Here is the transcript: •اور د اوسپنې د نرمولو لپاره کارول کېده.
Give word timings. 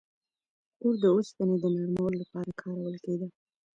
•اور 0.81 0.93
د 1.01 1.03
اوسپنې 1.15 1.55
د 1.59 1.65
نرمولو 1.75 2.19
لپاره 2.23 2.51
کارول 2.61 2.95
کېده. 3.05 3.27